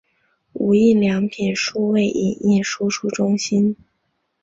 [0.53, 3.75] 无印良品数位影印输出中心